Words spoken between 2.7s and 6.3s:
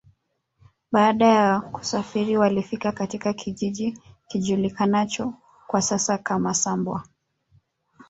katika kijiji kijulikanacho kwa sasa